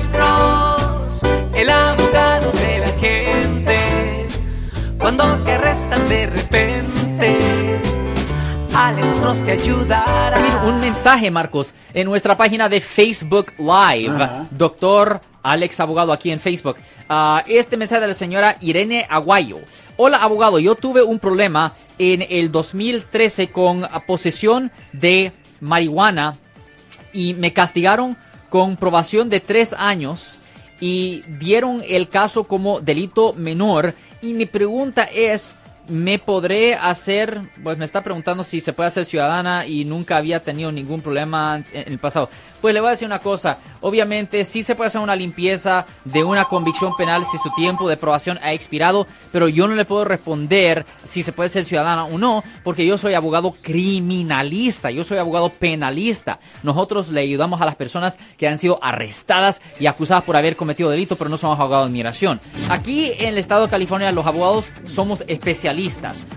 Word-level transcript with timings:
Alex 0.00 0.08
Cross, 0.16 1.22
el 1.54 1.68
abogado 1.68 2.50
de 2.52 2.78
la 2.78 2.88
gente. 2.98 4.26
Cuando 4.98 5.24
te 5.44 5.52
arrestan 5.52 6.08
de 6.08 6.26
repente, 6.26 7.38
Alex 8.74 9.20
Cross 9.20 9.42
te 9.44 9.52
ayudará. 9.52 10.30
También 10.32 10.56
un 10.64 10.80
mensaje, 10.80 11.30
Marcos, 11.30 11.74
en 11.92 12.06
nuestra 12.06 12.34
página 12.34 12.70
de 12.70 12.80
Facebook 12.80 13.52
Live, 13.58 14.14
Ajá. 14.14 14.46
doctor 14.50 15.20
Alex 15.42 15.78
Abogado 15.80 16.14
aquí 16.14 16.30
en 16.30 16.40
Facebook. 16.40 16.76
Ah, 17.06 17.44
este 17.46 17.76
mensaje 17.76 18.00
de 18.00 18.06
la 18.06 18.14
señora 18.14 18.56
Irene 18.62 19.06
Aguayo. 19.06 19.58
Hola, 19.98 20.16
abogado, 20.22 20.58
yo 20.58 20.76
tuve 20.76 21.02
un 21.02 21.18
problema 21.18 21.74
en 21.98 22.24
el 22.26 22.50
2013 22.50 23.50
con 23.50 23.86
posesión 24.06 24.72
de 24.94 25.34
marihuana 25.60 26.32
y 27.12 27.34
me 27.34 27.52
castigaron 27.52 28.16
con 28.50 28.76
probación 28.76 29.30
de 29.30 29.40
tres 29.40 29.72
años 29.72 30.40
y 30.80 31.22
dieron 31.38 31.82
el 31.86 32.08
caso 32.08 32.44
como 32.44 32.80
delito 32.80 33.32
menor. 33.32 33.94
Y 34.20 34.34
mi 34.34 34.44
pregunta 34.44 35.04
es, 35.04 35.54
¿me 35.90 36.18
podré 36.18 36.74
hacer, 36.74 37.40
pues 37.62 37.76
me 37.76 37.84
está 37.84 38.02
preguntando 38.02 38.44
si 38.44 38.60
se 38.60 38.72
puede 38.72 38.88
hacer 38.88 39.04
ciudadana 39.04 39.66
y 39.66 39.84
nunca 39.84 40.16
había 40.16 40.40
tenido 40.42 40.72
ningún 40.72 41.00
problema 41.00 41.62
en 41.72 41.92
el 41.92 41.98
pasado? 41.98 42.28
Pues 42.60 42.74
le 42.74 42.80
voy 42.80 42.88
a 42.88 42.90
decir 42.90 43.06
una 43.06 43.20
cosa, 43.20 43.58
obviamente 43.80 44.44
sí 44.44 44.62
se 44.62 44.74
puede 44.74 44.88
hacer 44.88 45.00
una 45.00 45.16
limpieza 45.16 45.86
de 46.04 46.22
una 46.22 46.44
convicción 46.44 46.94
penal 46.96 47.24
si 47.24 47.38
su 47.38 47.50
tiempo 47.54 47.88
de 47.88 47.96
probación 47.96 48.38
ha 48.42 48.52
expirado, 48.52 49.06
pero 49.32 49.48
yo 49.48 49.66
no 49.66 49.74
le 49.74 49.84
puedo 49.84 50.04
responder 50.04 50.84
si 51.02 51.22
se 51.22 51.32
puede 51.32 51.48
ser 51.48 51.64
ciudadana 51.64 52.04
o 52.04 52.18
no, 52.18 52.44
porque 52.62 52.86
yo 52.86 52.98
soy 52.98 53.14
abogado 53.14 53.56
criminalista, 53.62 54.90
yo 54.90 55.04
soy 55.04 55.18
abogado 55.18 55.48
penalista. 55.48 56.38
Nosotros 56.62 57.10
le 57.10 57.22
ayudamos 57.22 57.60
a 57.60 57.66
las 57.66 57.76
personas 57.76 58.18
que 58.36 58.46
han 58.46 58.58
sido 58.58 58.78
arrestadas 58.82 59.60
y 59.78 59.86
acusadas 59.86 60.24
por 60.24 60.36
haber 60.36 60.56
cometido 60.56 60.90
delito, 60.90 61.16
pero 61.16 61.30
no 61.30 61.36
somos 61.36 61.58
abogados 61.58 61.86
de 61.86 61.90
inmigración. 61.90 62.40
Aquí 62.68 63.12
en 63.18 63.28
el 63.28 63.38
estado 63.38 63.64
de 63.64 63.70
California 63.70 64.12
los 64.12 64.26
abogados 64.26 64.70
somos 64.86 65.24
especialistas. 65.26 65.79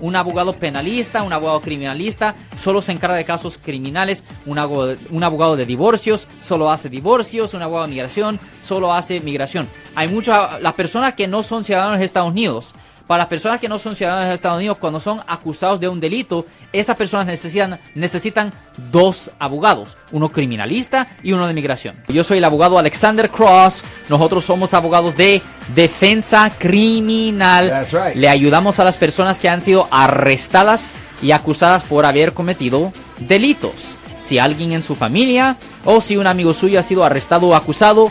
Un 0.00 0.16
abogado 0.16 0.52
penalista, 0.52 1.22
un 1.22 1.32
abogado 1.32 1.60
criminalista, 1.60 2.34
solo 2.56 2.80
se 2.80 2.92
encarga 2.92 3.16
de 3.16 3.24
casos 3.24 3.58
criminales, 3.58 4.22
un 4.46 4.58
abogado, 4.58 4.96
un 5.10 5.24
abogado 5.24 5.56
de 5.56 5.66
divorcios 5.66 6.28
solo 6.40 6.70
hace 6.70 6.88
divorcios, 6.88 7.54
un 7.54 7.62
abogado 7.62 7.86
de 7.86 7.90
migración 7.90 8.38
solo 8.60 8.92
hace 8.92 9.20
migración. 9.20 9.68
Hay 9.94 10.08
muchas, 10.08 10.60
las 10.60 10.74
personas 10.74 11.14
que 11.14 11.26
no 11.26 11.42
son 11.42 11.64
ciudadanos 11.64 11.98
de 11.98 12.04
Estados 12.04 12.30
Unidos, 12.30 12.74
para 13.06 13.18
las 13.18 13.28
personas 13.28 13.60
que 13.60 13.68
no 13.68 13.78
son 13.78 13.94
ciudadanos 13.94 14.28
de 14.28 14.34
Estados 14.34 14.58
Unidos, 14.58 14.78
cuando 14.78 14.98
son 14.98 15.20
acusados 15.26 15.78
de 15.78 15.88
un 15.88 16.00
delito, 16.00 16.46
esas 16.72 16.96
personas 16.96 17.26
necesitan, 17.26 17.78
necesitan 17.94 18.52
dos 18.90 19.30
abogados, 19.38 19.96
uno 20.12 20.30
criminalista 20.30 21.08
y 21.22 21.32
uno 21.32 21.46
de 21.46 21.54
migración. 21.54 21.96
Yo 22.08 22.24
soy 22.24 22.38
el 22.38 22.44
abogado 22.44 22.78
Alexander 22.78 23.28
Cross, 23.28 23.84
nosotros 24.08 24.44
somos 24.44 24.72
abogados 24.72 25.16
de 25.16 25.42
defensa 25.74 26.50
criminal. 26.58 27.68
That's 27.68 27.92
right. 27.92 28.16
Le 28.16 28.28
ayudamos 28.28 28.78
a 28.78 28.84
las 28.84 28.96
personas 28.96 29.38
que 29.38 29.48
han 29.48 29.60
sido 29.60 29.86
arrestadas 29.90 30.94
y 31.22 31.32
acusadas 31.32 31.84
por 31.84 32.06
haber 32.06 32.32
cometido 32.32 32.92
delitos. 33.18 33.96
Si 34.18 34.38
alguien 34.38 34.72
en 34.72 34.82
su 34.82 34.94
familia 34.94 35.58
o 35.84 36.00
si 36.00 36.16
un 36.16 36.26
amigo 36.26 36.54
suyo 36.54 36.80
ha 36.80 36.82
sido 36.82 37.04
arrestado 37.04 37.48
o 37.48 37.54
acusado, 37.54 38.10